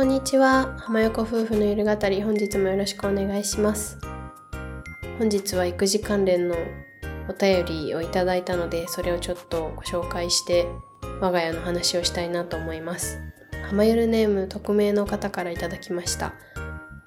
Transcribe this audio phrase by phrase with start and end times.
[0.00, 0.76] こんにちは。
[0.78, 2.22] 浜横夫婦のゆる語り。
[2.22, 3.98] 本日もよろしくお願いします。
[5.18, 6.56] 本日は育児関連の
[7.28, 10.66] お便りをいただいたのでそれをちょっとご紹介して
[11.20, 13.20] 我が家の話をしたいなと思います。
[13.68, 16.32] 浜ゆるネーム匿名の方からいただきました。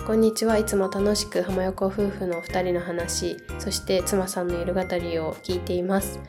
[0.06, 0.60] こんにちは。
[0.60, 6.20] いつも楽しく浜横夫婦のお二人の話そして妻さんのゆる語りを聞いています。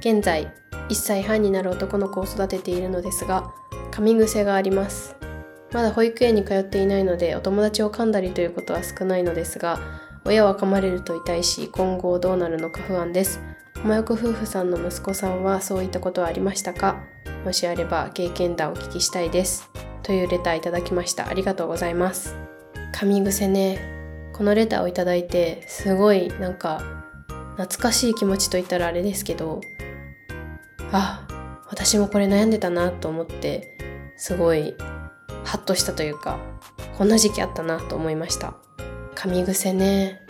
[0.00, 0.50] 現在
[0.88, 3.52] 1歳半になる男の子を育てているのですが
[3.90, 5.14] 噛み癖があります。
[5.76, 9.78] まだ保育園に通っていないのでお友達を噛んだりということは少ないのですが
[10.24, 13.42] 親は噛まれると痛いし今後どうなるのか不安です。
[13.74, 17.04] 浜横夫婦さんの息子さんはそういったことはありましたか？
[17.44, 19.70] もしあれば経験談をお聞きしたいです。
[20.02, 21.28] というレターいただきました。
[21.28, 22.34] ありがとうございます。
[22.94, 23.78] 噛み癖ね。
[24.32, 27.04] このレターをいただいてすごいなんか
[27.58, 29.60] 懐かしい気持ちといったらあれですけど
[30.90, 31.28] あ
[31.68, 33.76] 私もこれ悩んでたなと思って
[34.16, 34.74] すごい
[35.46, 36.38] ハッとしたというか
[36.98, 38.54] こんな時期あったなと思いました。
[39.14, 40.20] 噛み癖ね、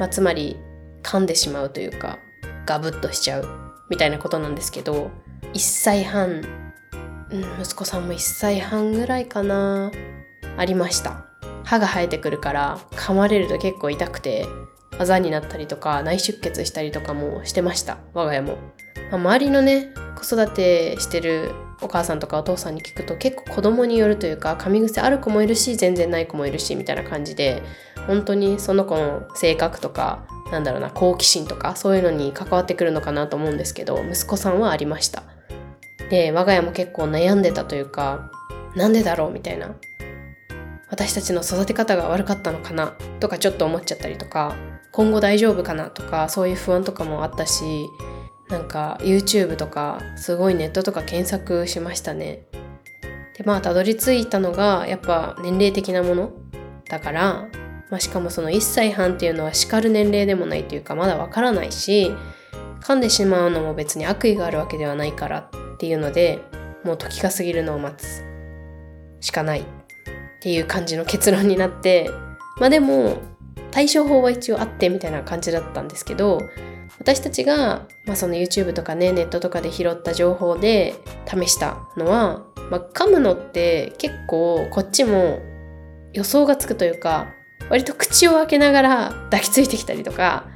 [0.00, 0.56] まあ、つまり
[1.04, 2.18] 噛んでしまうというか
[2.64, 3.48] ガブッとしちゃう
[3.88, 5.10] みたいなことなんですけど
[5.52, 6.42] 1歳半、
[7.30, 9.92] うん、息子さんも1歳半ぐらいかな
[10.56, 11.26] ありました。
[11.64, 14.46] 歯が生えてくるから噛まれると結構痛くて
[14.98, 18.58] あざになったりとか内出血したりとかもしてました我が家も、
[19.10, 27.62] まあ、周りのね子育てしてるお母さんとかお父さんに聞くと結構子供によるというか噛み癖ある子もいるし全然ない子もいるしみたいな感じで
[28.06, 35.24] 本当にその子の性格とかなんだろうな好奇心とかそういうのに関わってくるのかなと思うんですけど息子さんはありました。
[36.08, 38.30] で我が家も結構悩んでたというか
[38.76, 39.74] なんでだろうみたいな。
[40.88, 44.54] 私たちの育て方が悪かったのかなとかちょっと思っちゃったりとか
[44.96, 47.90] 今後大丈夫かなとかそういう不安とかもあったし
[48.48, 52.46] なんか YouTube とかすごいネットとか検索しましたね。
[53.36, 56.32] でまあたどり着いたのがやっぱ年齢的なもの
[56.88, 57.48] だから、
[57.90, 62.14] まあ、しかもその1歳半っていうのは叱る年齢でもないというかまだわからないし
[62.80, 66.42] 噛んでしまうのも別に悪意があるわけではないからっていうので
[66.84, 68.24] もう時が過ぎるのを待つ
[69.20, 69.64] しかないっ
[70.40, 72.10] ていう感じの結論になって
[72.58, 73.18] まあでも
[73.70, 76.40] 対処法は一応あってみたいな感じだったんですけど
[76.98, 80.94] 私たちが、まあ、その YouTube とかねネットとかで拾った情報で
[81.26, 85.40] 試したのは、まあ、噛むのって結構こっちも
[86.12, 87.28] 予想がつくというか
[87.68, 90.46] 割と口を開けながら 抱きついてきたりとか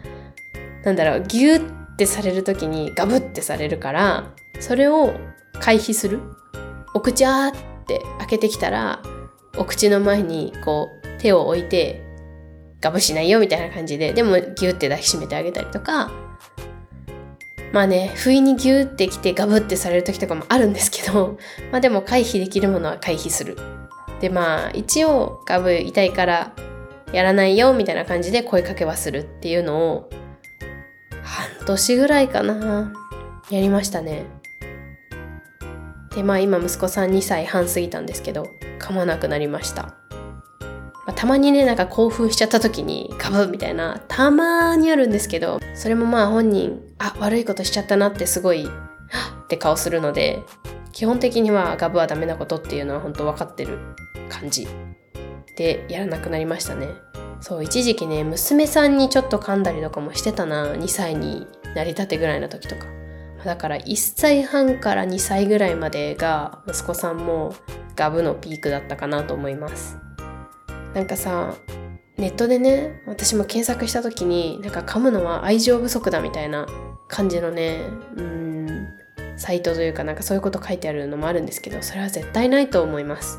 [0.84, 5.12] なんだろうギューってされる時にガブってされるからそれを
[5.60, 6.20] 回避する。
[6.92, 7.52] お口あーっ
[7.86, 9.00] て開けてきたら
[9.56, 12.02] お口の前にこう手を置いて
[12.80, 16.10] ガブしないよみたいな感じででもギューって抱きしめてあげたりとか
[17.72, 21.38] まあね、不意にギューってきてガブってされる時とかもあるんですけど、
[21.70, 23.56] まあでも回避できるものは回避する。
[24.20, 26.52] でまあ一応ガブ痛いから
[27.12, 30.10] やらないよみたいな感じで声かけはするっていうのを
[31.22, 32.92] 半年ぐらいかな
[33.50, 34.26] やりましたね。
[36.14, 38.48] でまあ今息子さん2歳半過ぎたんですけど
[38.78, 39.99] 噛まなくなりました。
[41.20, 50.42] たまにねなんか興奮しちゃった時にガブみたいなたまにあるんですけどそれもまあ本人あ悪いことしちゃったなってすごいって顔するので
[50.92, 53.76] 基本的にはガブはダメなことっていうのは本当分かってる
[54.30, 54.66] 感じ。
[55.56, 56.88] でやらなくなりましたね。
[57.42, 62.86] そう一時期ね娘さんにちょっと噛んだりとかもしてたな2歳になりたてぐらいの時とか。
[63.44, 67.54] だから1歳半から2歳ぐらいまでが息子さんも
[67.94, 69.98] ガブのピークだったかなと思います。
[70.94, 71.54] なんかさ
[72.16, 76.66] ネットでね私も検索した時になんか噛むのは愛情不足だみたいな
[77.08, 77.80] 感じのね
[78.16, 78.88] うん
[79.36, 83.38] サイトというかなんかそういうこと書いてあるのもあるんですけどそれは絶対ないと思います。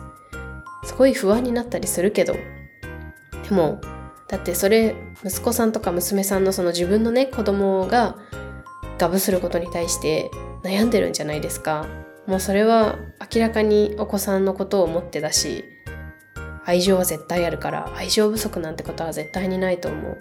[0.83, 2.33] すごい不安になったりするけど。
[2.33, 3.79] でも
[4.27, 8.15] だってそれ息子さんとか娘さんのその自分のね子供が
[8.97, 10.31] ガブすることに対して
[10.63, 11.85] 悩んでるんじゃないですか。
[12.25, 12.97] もうそれは
[13.33, 15.65] 明らかにお子さんのことを思ってだし
[16.65, 20.17] 愛情は絶対あるから愛情不足なんてことは絶対にないと思う。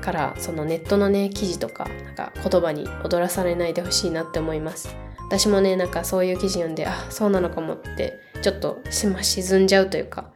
[0.00, 4.94] からそのネットのね記事とかなんか言葉に踊らされないでほしいなって思います。
[5.28, 10.30] 私もねなんかそういう記事読んであそうなのかもってちょっと島沈んじゃうというか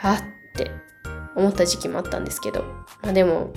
[0.00, 0.70] あって
[1.34, 2.62] 思った時期もあったんですけど
[3.02, 3.52] まあでも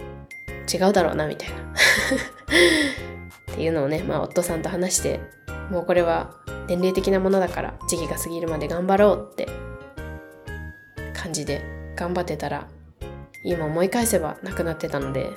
[0.74, 1.56] 違うだろうなみたいな。
[3.52, 5.20] っていうのをねまあ夫さんと話して
[5.70, 6.32] もうこれは
[6.68, 9.48] 年齢的なものだから時期が過ぎるまで頑張ろうって
[11.30, 11.62] 感じで
[11.96, 12.68] 頑張ってたら
[13.44, 15.30] 今思い返せばなくなってたので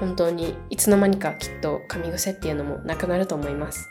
[0.00, 3.90] 本当にいつの間にかきっと噛み癖っていうのもなくなると思います。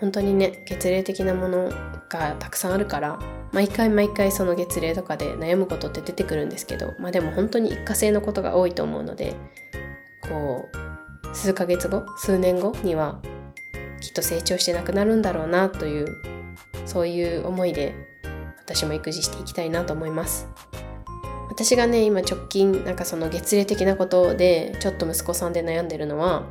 [0.00, 1.70] 本当にね月齢的なもの
[2.08, 3.18] がたくさんあるから
[3.52, 9.34] 毎回毎回その月齢とかで悩むことって出てくるんですけどまあでも本当に一過性のことが多いと思うので
[10.22, 13.20] こう数ヶ月後数年後には
[14.00, 16.06] きっと成長してなくなるんだろうなという
[16.86, 17.92] そういう思いで
[18.68, 20.46] 私も育児していきたいなと思います。
[21.48, 26.44] 私がね今直近なんかその月齢的なことでちょっと息子さんで悩んでるのは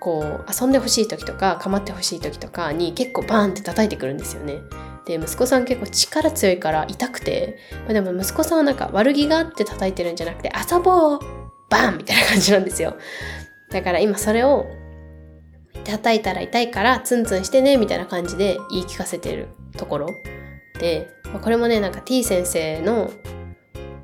[0.00, 4.60] こう遊んでほしい時とか構ってほしい時とかに結構バーンって叩いてくるんですよね。
[5.04, 11.20] で息子さん結構力強いから痛くて、まあ、でも息子さんはなんか悪気があって叩いてるんじゃなくて遊ぼう
[11.68, 12.96] バンみたいな感じなんですよ。
[13.70, 14.66] だから今それを
[15.84, 20.08] 叩いたら痛いからツンツンしてねみたいな感じで言い聞かせてるところ。
[20.82, 23.10] で、ま、これもねなんか T 先生の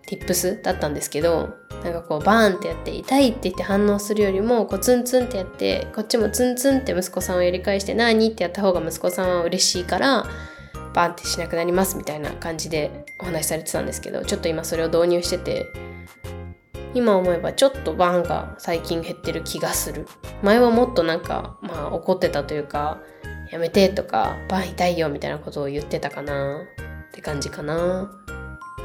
[0.07, 10.25] tips だったんですけどなんかこうバーンってやって痛いって言って反応するよりもこうツンツンってやってこっちもツンツンって息子さんをやり返して何ってやった方が息子さんは嬉しいから
[10.95, 15.67] バーンってしなくなりますみたいな感じでお話しされてたんですけどちょっと今それを導入してて
[16.95, 20.07] 今思えばちょっとバーンが最近減ってる気がする。
[20.43, 22.99] 前はもっとなんかまあ怒ってたというか
[23.51, 26.65] やめてとかバン痛いよみたいなことを言ってたかな。
[27.09, 28.13] って感じかな。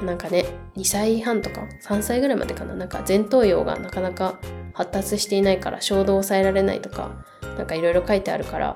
[0.03, 0.45] なんかね
[0.75, 2.73] 2歳半とか3歳ぐらいまでかな。
[2.73, 4.39] なんか前頭葉がなかなか
[4.73, 7.11] 発達していないから衝動を抑えられないとか
[7.57, 8.75] なんかいろいろ書いてあるから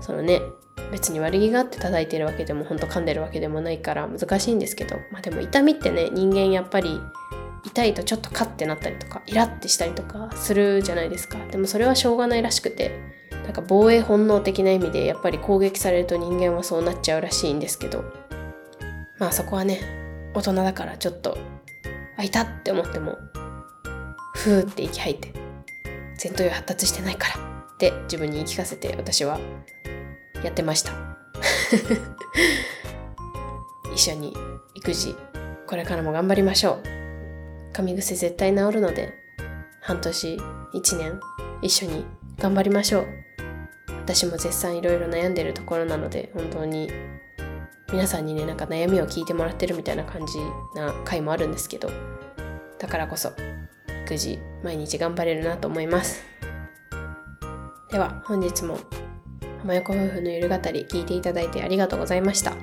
[0.00, 0.40] そのね
[0.92, 7.00] 別に悪気があって叩いてるわけでもほんと噛んでるわけでもないから難しいんですけどまあでも痛みってね人間やっぱり
[7.64, 11.38] 痛いとちょっとカッてなったりとかイラッてしたりとかするじゃないですか。
[11.50, 12.92] でもそれはしょうがないらしくて
[13.48, 18.04] なんか防衛本能的な意味でやっぱり攻撃されると人間はそうなっちゃうらしいんですけど。
[19.18, 19.80] まあそこはね
[20.34, 21.36] 大人だからちょっと
[22.16, 23.18] あいたって思っても
[24.34, 25.32] ふーって息吐いて
[26.22, 27.34] 前頭葉発達してないから
[27.74, 29.38] って自分に言い聞かせて私は
[30.42, 30.92] やってました。
[33.94, 34.34] 一緒に
[34.74, 35.16] 育児
[35.66, 36.82] これからも頑張りましょう。
[37.72, 39.14] 噛み癖絶対治るので
[39.80, 40.40] 半年
[40.74, 41.20] 1年
[41.62, 42.04] 一緒に
[42.38, 43.27] 頑張りましょう。
[44.08, 46.90] 私も絶賛いろいろ悩んでるところなので本当に
[47.92, 50.38] 皆さんにねなんか悩みを聞いてもらってるみたいな感じ
[50.74, 51.90] な回もあるんですけど
[52.78, 53.34] だからこそ
[54.06, 56.24] 育児毎日頑張れるなと思います。
[57.90, 58.78] では本日も
[59.60, 62.56] 浜横夫婦のゆる語り聞いていただいてありがとうございました。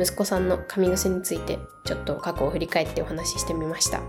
[0.00, 4.00] 息子さんの噛み癖についてちょっと過去を振り返ってお話ししてみました。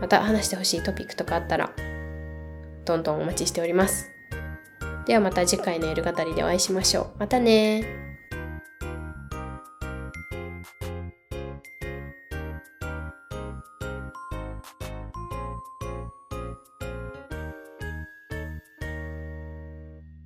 [0.00, 1.72] また話してほしいトピックとかあったら
[2.84, 4.13] どんどんお待ちしております。
[5.06, 7.06] ではまた次回の夜語りでお会いしましょう。
[7.18, 8.03] またね